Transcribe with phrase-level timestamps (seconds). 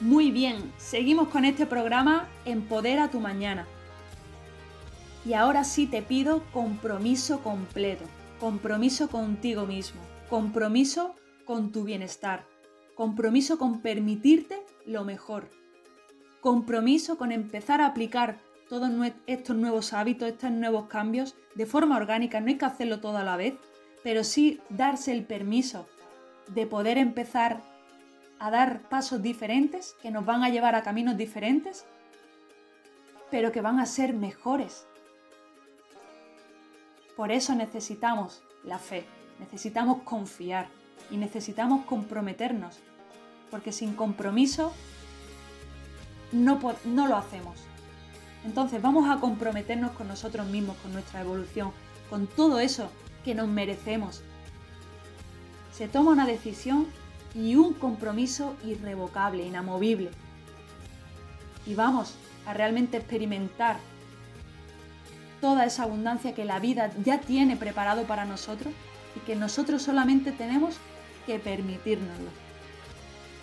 [0.00, 3.66] Muy bien, seguimos con este programa Empodera tu mañana.
[5.26, 8.06] Y ahora sí te pido compromiso completo,
[8.40, 10.00] compromiso contigo mismo,
[10.30, 12.46] compromiso con tu bienestar,
[12.94, 15.50] compromiso con permitirte lo mejor,
[16.40, 18.38] compromiso con empezar a aplicar
[18.70, 18.90] todos
[19.26, 23.24] estos nuevos hábitos, estos nuevos cambios de forma orgánica, no hay que hacerlo todo a
[23.24, 23.52] la vez,
[24.02, 25.86] pero sí darse el permiso
[26.48, 27.60] de poder empezar
[28.40, 31.84] a dar pasos diferentes que nos van a llevar a caminos diferentes,
[33.30, 34.86] pero que van a ser mejores.
[37.16, 39.04] Por eso necesitamos la fe,
[39.38, 40.68] necesitamos confiar
[41.10, 42.78] y necesitamos comprometernos,
[43.50, 44.72] porque sin compromiso
[46.32, 47.58] no, no lo hacemos.
[48.46, 51.72] Entonces vamos a comprometernos con nosotros mismos, con nuestra evolución,
[52.08, 52.90] con todo eso
[53.22, 54.22] que nos merecemos.
[55.72, 56.86] Se toma una decisión
[57.34, 60.10] y un compromiso irrevocable, inamovible.
[61.66, 62.14] Y vamos
[62.46, 63.78] a realmente experimentar
[65.40, 68.72] toda esa abundancia que la vida ya tiene preparado para nosotros
[69.16, 70.76] y que nosotros solamente tenemos
[71.26, 72.30] que permitírnoslo.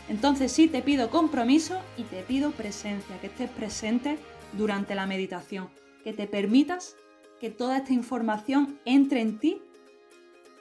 [0.10, 4.18] Entonces sí te pido compromiso y te pido presencia, que estés presente
[4.54, 5.70] durante la meditación,
[6.04, 6.96] que te permitas
[7.42, 9.62] que toda esta información entre en ti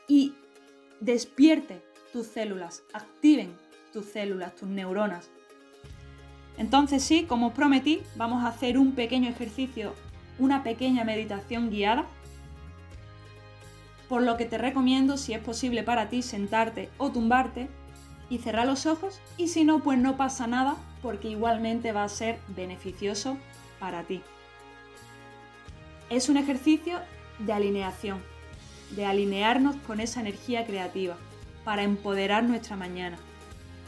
[0.09, 0.35] y
[1.01, 1.86] despierte
[2.17, 3.55] tus células, activen
[3.93, 5.29] tus células, tus neuronas.
[6.57, 9.93] Entonces sí, como os prometí, vamos a hacer un pequeño ejercicio,
[10.39, 12.07] una pequeña meditación guiada,
[14.09, 17.69] por lo que te recomiendo, si es posible para ti, sentarte o tumbarte
[18.31, 22.09] y cerrar los ojos y si no, pues no pasa nada porque igualmente va a
[22.09, 23.37] ser beneficioso
[23.79, 24.23] para ti.
[26.09, 26.99] Es un ejercicio
[27.41, 28.23] de alineación,
[28.93, 31.19] de alinearnos con esa energía creativa
[31.67, 33.19] para empoderar nuestra mañana.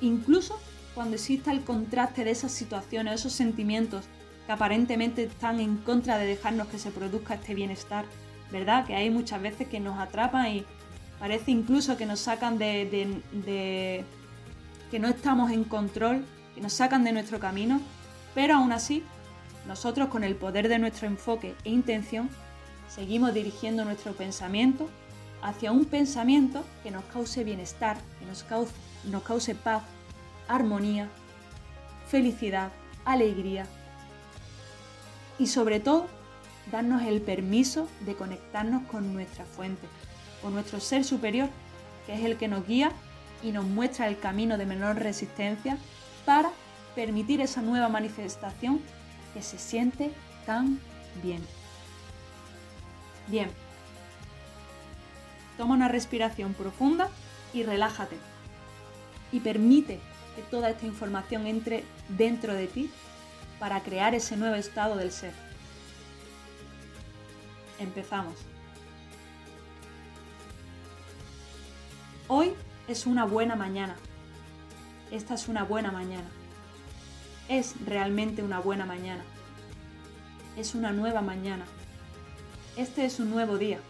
[0.00, 0.60] Incluso
[0.96, 4.06] cuando exista el contraste de esas situaciones, esos sentimientos
[4.46, 8.04] que aparentemente están en contra de dejarnos que se produzca este bienestar,
[8.50, 8.84] ¿verdad?
[8.84, 10.64] Que hay muchas veces que nos atrapan y
[11.20, 13.14] parece incluso que nos sacan de,
[14.90, 16.24] que no estamos en control,
[16.56, 17.80] que nos sacan de nuestro camino,
[18.34, 19.04] pero aún así,
[19.68, 22.28] nosotros con el poder de nuestro enfoque e intención,
[22.88, 24.90] seguimos dirigiendo nuestro pensamiento
[25.42, 28.72] hacia un pensamiento que nos cause bienestar, que nos cause,
[29.04, 29.82] nos cause paz,
[30.48, 31.08] armonía,
[32.08, 32.70] felicidad,
[33.04, 33.66] alegría
[35.38, 36.06] y sobre todo
[36.70, 39.86] darnos el permiso de conectarnos con nuestra fuente,
[40.42, 41.48] con nuestro ser superior,
[42.06, 42.92] que es el que nos guía
[43.42, 45.78] y nos muestra el camino de menor resistencia
[46.24, 46.50] para
[46.94, 48.80] permitir esa nueva manifestación
[49.32, 50.10] que se siente
[50.44, 50.80] tan
[51.22, 51.42] bien.
[53.28, 53.50] Bien,
[55.58, 57.10] Toma una respiración profunda
[57.52, 58.16] y relájate.
[59.32, 59.98] Y permite
[60.36, 62.90] que toda esta información entre dentro de ti
[63.58, 65.32] para crear ese nuevo estado del ser.
[67.80, 68.34] Empezamos.
[72.28, 72.52] Hoy
[72.86, 73.96] es una buena mañana.
[75.10, 76.28] Esta es una buena mañana.
[77.48, 79.24] Es realmente una buena mañana.
[80.56, 81.64] Es una nueva mañana.
[82.76, 83.80] Este es un nuevo día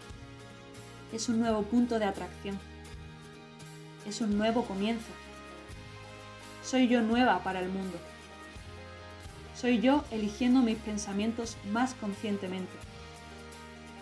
[1.11, 2.59] es un nuevo punto de atracción.
[4.07, 5.09] Es un nuevo comienzo.
[6.63, 7.97] Soy yo nueva para el mundo.
[9.55, 12.71] Soy yo eligiendo mis pensamientos más conscientemente.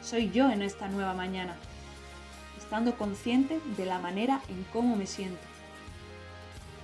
[0.02, 1.56] Soy yo en esta nueva mañana,
[2.58, 5.42] estando consciente de la manera en cómo me siento.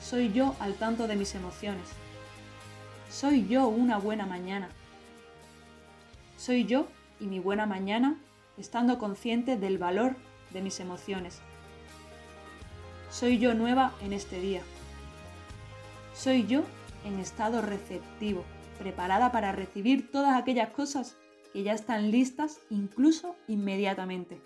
[0.01, 1.87] Soy yo al tanto de mis emociones.
[3.09, 4.69] Soy yo una buena mañana.
[6.37, 6.87] Soy yo
[7.19, 8.17] y mi buena mañana
[8.57, 10.15] estando consciente del valor
[10.51, 11.41] de mis emociones.
[13.09, 14.61] Soy yo nueva en este día.
[16.13, 16.61] Soy yo
[17.05, 18.43] en estado receptivo,
[18.79, 21.15] preparada para recibir todas aquellas cosas
[21.51, 24.41] que ya están listas incluso inmediatamente.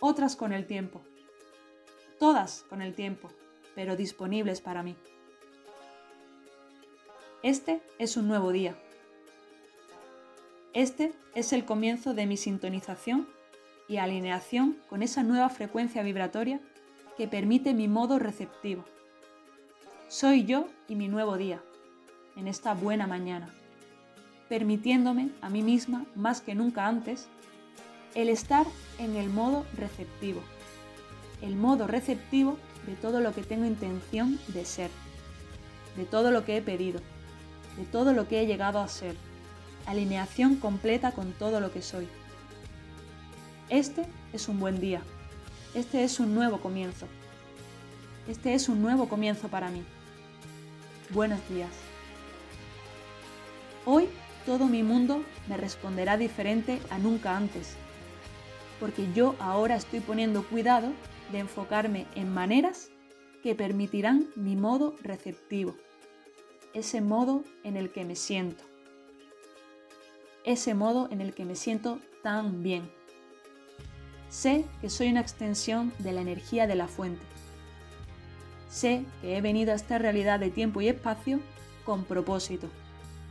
[0.00, 1.02] Otras con el tiempo.
[2.18, 3.28] Todas con el tiempo,
[3.74, 4.96] pero disponibles para mí.
[7.42, 8.76] Este es un nuevo día
[10.76, 13.26] este es el comienzo de mi sintonización
[13.88, 16.60] y alineación con esa nueva frecuencia vibratoria
[17.16, 18.84] que permite mi modo receptivo.
[20.08, 21.62] Soy yo y mi nuevo día,
[22.36, 23.48] en esta buena mañana,
[24.50, 27.26] permitiéndome a mí misma, más que nunca antes,
[28.14, 28.66] el estar
[28.98, 30.42] en el modo receptivo,
[31.40, 34.90] el modo receptivo de todo lo que tengo intención de ser,
[35.96, 37.00] de todo lo que he pedido,
[37.78, 39.16] de todo lo que he llegado a ser
[39.86, 42.08] alineación completa con todo lo que soy.
[43.68, 45.00] Este es un buen día.
[45.74, 47.06] Este es un nuevo comienzo.
[48.28, 49.82] Este es un nuevo comienzo para mí.
[51.10, 51.70] Buenos días.
[53.84, 54.08] Hoy
[54.44, 57.76] todo mi mundo me responderá diferente a nunca antes,
[58.80, 60.92] porque yo ahora estoy poniendo cuidado
[61.30, 62.90] de enfocarme en maneras
[63.42, 65.76] que permitirán mi modo receptivo,
[66.74, 68.64] ese modo en el que me siento,
[70.46, 72.90] ese modo en el que me siento tan bien.
[74.30, 77.22] Sé que soy una extensión de la energía de la fuente.
[78.68, 81.40] Sé que he venido a esta realidad de tiempo y espacio
[81.84, 82.68] con propósito.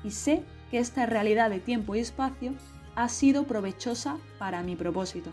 [0.03, 2.53] Y sé que esta realidad de tiempo y espacio
[2.95, 5.31] ha sido provechosa para mi propósito.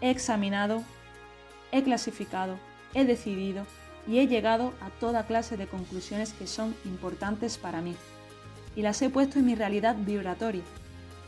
[0.00, 0.82] He examinado,
[1.70, 2.58] he clasificado,
[2.94, 3.66] he decidido
[4.06, 7.94] y he llegado a toda clase de conclusiones que son importantes para mí.
[8.76, 10.62] Y las he puesto en mi realidad vibratoria,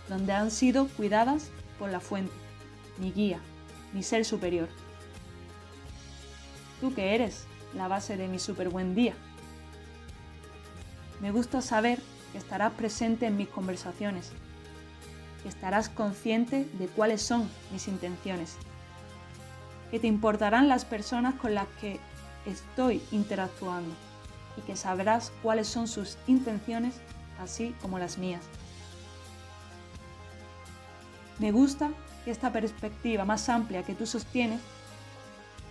[0.08, 2.32] donde han sido cuidadas por la fuente,
[2.98, 3.40] mi guía,
[3.92, 4.68] mi ser superior.
[6.80, 7.46] ¿Tú qué eres?
[7.74, 9.14] La base de mi super buen día.
[11.20, 12.00] Me gusta saber
[12.32, 14.30] que estarás presente en mis conversaciones,
[15.42, 18.56] que estarás consciente de cuáles son mis intenciones,
[19.90, 21.98] que te importarán las personas con las que
[22.46, 23.94] estoy interactuando
[24.56, 26.94] y que sabrás cuáles son sus intenciones
[27.38, 28.42] así como las mías.
[31.38, 31.90] Me gusta
[32.24, 34.60] que esta perspectiva más amplia que tú sostienes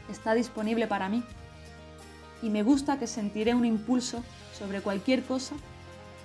[0.09, 1.23] está disponible para mí
[2.41, 4.23] y me gusta que sentiré un impulso
[4.57, 5.55] sobre cualquier cosa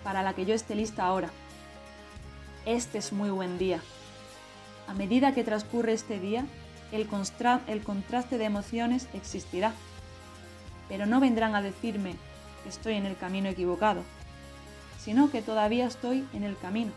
[0.04, 1.30] para la que yo esté lista ahora.
[2.66, 3.80] Este es muy buen día.
[4.86, 6.46] A medida que transcurre este día,
[6.92, 7.08] el,
[7.66, 9.72] el contraste de emociones existirá,
[10.88, 12.16] pero no vendrán a decirme
[12.62, 14.02] que estoy en el camino equivocado,
[15.02, 16.92] sino que todavía estoy en el camino.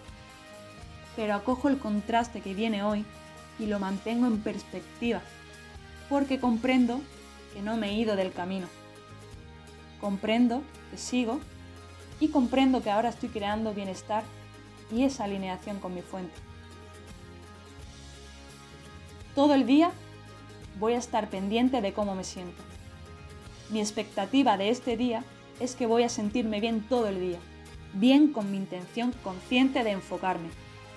[1.15, 3.05] Pero acojo el contraste que viene hoy
[3.57, 5.21] y lo mantengo en perspectiva,
[6.09, 7.01] porque comprendo
[7.53, 8.67] que no me he ido del camino.
[10.01, 10.61] Comprendo
[10.91, 11.39] que sigo
[12.19, 14.23] y comprendo que ahora estoy creando bienestar
[14.91, 16.35] y esa alineación con mi fuente.
[19.33, 19.91] Todo el día
[20.79, 22.61] voy a estar pendiente de cómo me siento.
[23.69, 25.23] Mi expectativa de este día
[25.59, 27.39] es que voy a sentirme bien todo el día,
[27.95, 30.49] bien con mi intención consciente de enfocarme,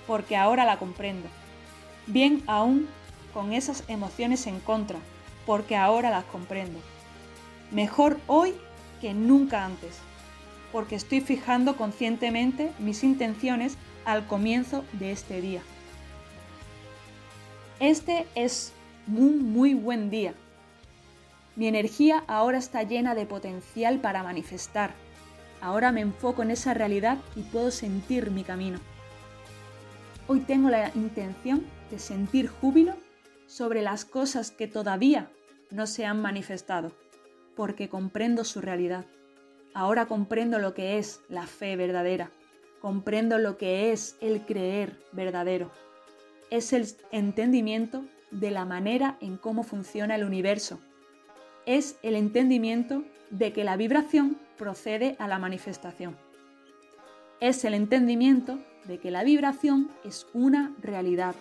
[0.07, 1.29] porque ahora la comprendo,
[2.07, 2.87] bien aún
[3.33, 4.99] con esas emociones en contra,
[5.47, 6.79] porque ahora las comprendo.
[7.71, 8.55] Mejor hoy
[9.01, 9.99] que nunca antes,
[10.73, 15.63] porque estoy fijando conscientemente mis intenciones al comienzo de este día.
[17.81, 18.73] Este es
[19.07, 20.35] un muy buen día.
[21.57, 24.93] Mi energía ahora está llena de potencial para manifestar.
[25.61, 28.79] Ahora me enfoco en esa realidad y puedo sentir mi camino.
[30.27, 32.95] Hoy tengo la intención de sentir júbilo
[33.47, 35.31] sobre las cosas que todavía
[35.71, 36.93] no se han manifestado,
[37.57, 39.05] porque comprendo su realidad.
[39.75, 42.31] Ahora comprendo lo que es la fe verdadera,
[42.81, 45.73] comprendo lo que es el creer verdadero.
[46.51, 50.79] Es el entendimiento de la manera en cómo funciona el universo.
[51.67, 56.17] Es el entendimiento de que la vibración procede a la manifestación.
[57.41, 61.35] Es el entendimiento de que la vibración es una realidad.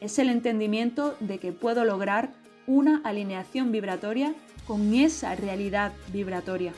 [0.00, 2.32] Es el entendimiento de que puedo lograr
[2.66, 4.34] una alineación vibratoria
[4.66, 6.72] con esa realidad vibratoria.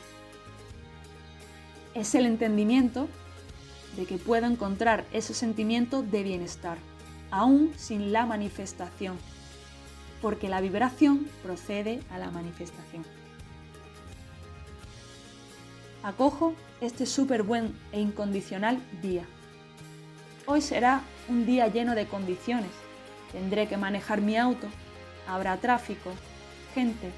[1.95, 3.09] Es el entendimiento
[3.97, 6.79] de que puedo encontrar ese sentimiento de bienestar,
[7.31, 9.17] aún sin la manifestación,
[10.23, 13.20] porque la vibración procede a la manifestación.
[16.03, 19.25] Acojo este súper buen e incondicional día.
[20.47, 22.71] Hoy será un día lleno de condiciones.
[23.33, 24.67] Tendré que manejar mi auto,
[25.29, 26.11] habrá tráfico,
[26.75, 27.11] gente,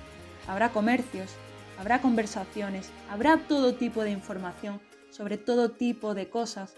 [0.46, 1.30] habrá comercios,
[1.78, 4.80] habrá conversaciones, habrá todo tipo de información
[5.12, 6.74] sobre todo tipo de cosas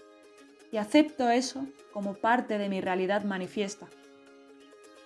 [0.71, 3.87] y acepto eso como parte de mi realidad manifiesta.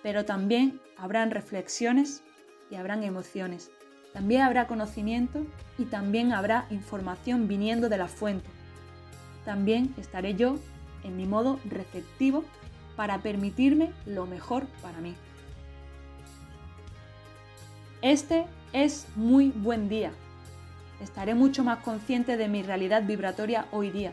[0.02, 2.22] Pero también habrán reflexiones
[2.70, 3.70] y habrán emociones.
[4.12, 5.46] También habrá conocimiento
[5.78, 8.48] y también habrá información viniendo de la fuente.
[9.44, 10.56] También estaré yo
[11.04, 12.44] en mi modo receptivo
[12.96, 15.14] para permitirme lo mejor para mí.
[18.02, 20.10] Este es muy buen día.
[21.00, 24.12] Estaré mucho más consciente de mi realidad vibratoria hoy día,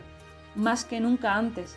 [0.54, 1.76] más que nunca antes.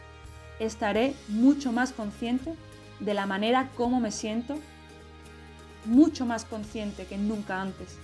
[0.59, 2.53] Estaré mucho más consciente
[2.99, 4.57] de la manera como me siento,
[5.85, 7.97] mucho más consciente que nunca antes.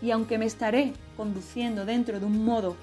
[0.00, 2.76] Y aunque me estaré conduciendo dentro de un modo,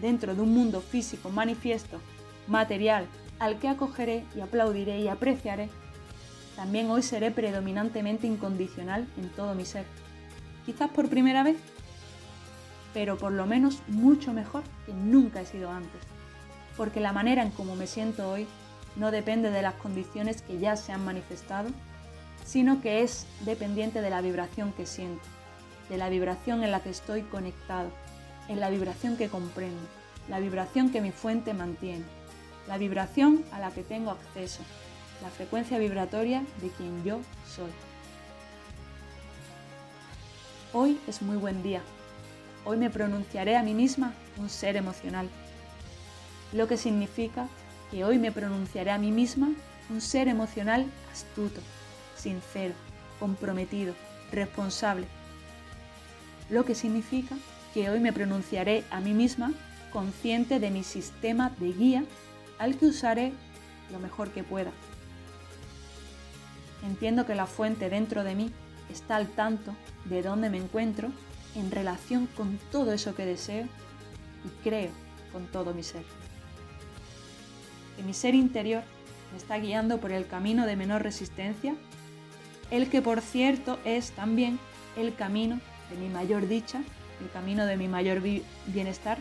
[0.00, 2.00] dentro de un mundo físico manifiesto,
[2.46, 3.06] material
[3.38, 5.68] al que acogeré y aplaudiré y apreciaré,
[6.56, 9.84] también hoy seré predominantemente incondicional en todo mi ser.
[10.64, 11.56] Quizás por primera vez.
[12.94, 16.00] pero por lo menos mucho mejor que nunca he sido antes.
[16.76, 18.46] Porque la manera en cómo me siento hoy
[18.96, 21.68] no depende de las condiciones que ya se han manifestado,
[22.44, 25.24] sino que es dependiente de la vibración que siento,
[25.88, 27.90] de la vibración en la que estoy conectado,
[28.48, 29.82] en la vibración que comprendo,
[30.28, 32.04] la vibración que mi fuente mantiene,
[32.66, 34.62] la vibración a la que tengo acceso,
[35.22, 37.70] la frecuencia vibratoria de quien yo soy.
[40.72, 41.82] Hoy es muy buen día.
[42.64, 45.28] Hoy me pronunciaré a mí misma un ser emocional,
[46.52, 47.48] lo que significa
[47.90, 49.50] que hoy me pronunciaré a mí misma
[49.90, 51.60] un ser emocional astuto,
[52.16, 52.74] sincero,
[53.20, 53.94] comprometido,
[54.32, 55.06] responsable.
[56.50, 57.36] Lo que significa
[57.72, 59.52] que hoy me pronunciaré a mí misma
[59.92, 62.04] consciente de mi sistema de guía
[62.58, 63.32] al que usaré
[63.90, 64.70] lo mejor que pueda.
[66.84, 68.50] Entiendo que la fuente dentro de mí
[68.90, 69.74] está al tanto
[70.04, 71.08] de dónde me encuentro
[71.54, 73.66] en relación con todo eso que deseo
[74.44, 74.90] y creo
[75.32, 76.04] con todo mi ser.
[77.96, 78.82] Que mi ser interior
[79.32, 81.74] me está guiando por el camino de menor resistencia,
[82.70, 84.58] el que por cierto es también
[84.96, 85.60] el camino
[85.90, 86.82] de mi mayor dicha,
[87.20, 88.20] el camino de mi mayor
[88.66, 89.18] bienestar,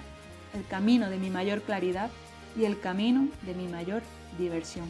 [0.53, 2.09] el camino de mi mayor claridad
[2.57, 4.01] y el camino de mi mayor
[4.37, 4.89] diversión.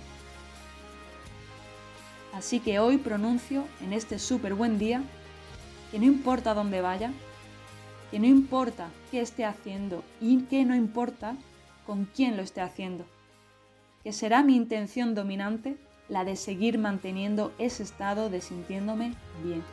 [2.33, 5.03] Así que hoy pronuncio en este súper buen día
[5.91, 7.11] que no importa dónde vaya,
[8.09, 11.35] que no importa qué esté haciendo y que no importa
[11.85, 13.05] con quién lo esté haciendo,
[14.03, 15.77] que será mi intención dominante
[16.09, 19.13] la de seguir manteniendo ese estado de sintiéndome
[19.43, 19.63] bien.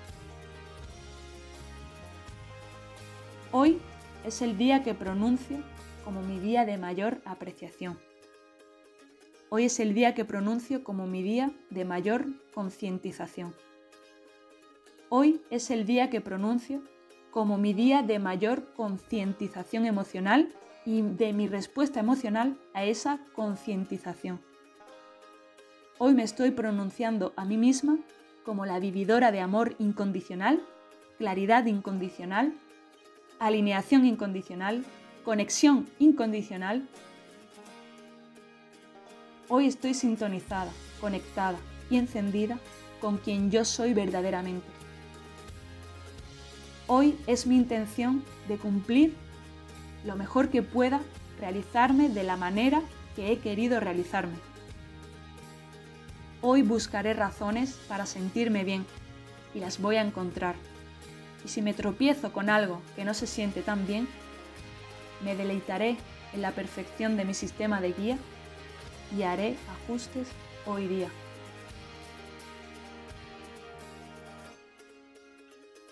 [3.52, 3.80] Hoy
[4.24, 5.56] es el día que pronuncio
[6.04, 7.98] como mi día de mayor apreciación.
[9.48, 13.52] Hoy es el día que pronuncio como mi día de mayor concientización.
[15.08, 16.80] Hoy es el día que pronuncio
[17.32, 20.54] como mi día de mayor concientización emocional
[20.86, 24.40] y de mi respuesta emocional a esa concientización.
[25.98, 27.98] Hoy me estoy pronunciando a mí misma
[28.44, 30.62] como la vividora de amor incondicional,
[31.18, 32.54] claridad incondicional,
[33.40, 34.84] alineación incondicional,
[35.24, 36.86] conexión incondicional
[39.52, 40.70] Hoy estoy sintonizada,
[41.00, 41.58] conectada
[41.90, 42.56] y encendida
[43.00, 44.64] con quien yo soy verdaderamente.
[46.86, 49.16] Hoy es mi intención de cumplir
[50.04, 51.00] lo mejor que pueda
[51.40, 52.80] realizarme de la manera
[53.16, 54.36] que he querido realizarme.
[56.42, 58.86] Hoy buscaré razones para sentirme bien
[59.52, 60.54] y las voy a encontrar.
[61.50, 64.06] Si me tropiezo con algo que no se siente tan bien,
[65.20, 65.96] me deleitaré
[66.32, 68.18] en la perfección de mi sistema de guía
[69.18, 70.28] y haré ajustes
[70.64, 71.08] hoy día.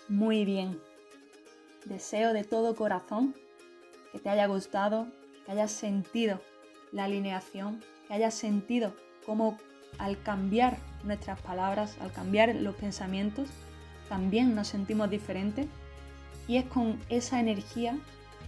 [0.07, 0.79] Muy bien.
[1.83, 3.35] Deseo de todo corazón
[4.13, 5.07] que te haya gustado,
[5.45, 6.39] que hayas sentido
[6.93, 8.93] la alineación, que hayas sentido
[9.25, 9.57] cómo
[9.97, 13.49] al cambiar nuestras palabras, al cambiar los pensamientos,
[14.09, 15.67] también nos sentimos diferentes
[16.47, 17.95] y es con esa energía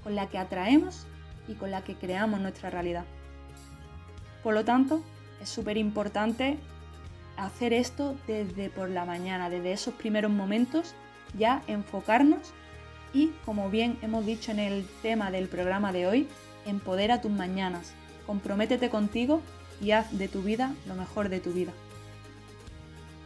[0.03, 1.05] con la que atraemos
[1.47, 3.05] y con la que creamos nuestra realidad.
[4.43, 5.03] Por lo tanto,
[5.41, 6.57] es súper importante
[7.37, 10.95] hacer esto desde por la mañana, desde esos primeros momentos,
[11.37, 12.51] ya enfocarnos
[13.13, 16.27] y, como bien hemos dicho en el tema del programa de hoy,
[16.65, 17.93] empodera tus mañanas,
[18.25, 19.41] comprométete contigo
[19.81, 21.71] y haz de tu vida lo mejor de tu vida.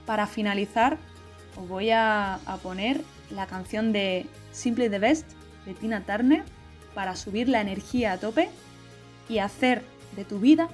[0.06, 0.98] Para finalizar,
[1.58, 5.32] os voy a, poner la canción de Simply the Best
[5.66, 6.44] de Tina Turner
[6.94, 8.50] para subir la energía a tope
[9.28, 9.84] y hacer
[10.16, 10.70] de tu vida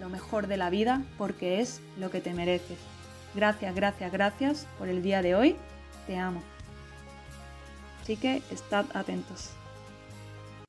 [0.00, 2.78] lo mejor de la vida porque es lo que te mereces.
[3.34, 5.56] Gracias, gracias, gracias por el día de hoy.
[6.06, 6.42] Te amo.
[8.02, 9.52] Así que estad atentos.